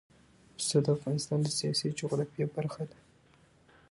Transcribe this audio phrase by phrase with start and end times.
[0.55, 2.97] پسه د افغانستان د سیاسي جغرافیه برخه ده.